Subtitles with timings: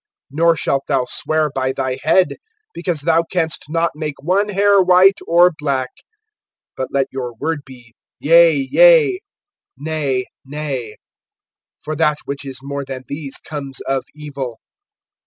[0.33, 2.37] (36)Nor shalt thou swear by thy head;
[2.73, 5.89] because thou canst not make one hair white or black.
[6.79, 9.19] (37)But let your word be, Yea, yea,
[9.77, 10.95] Nay, nay;
[11.83, 14.57] for that which is more than these comes of evil.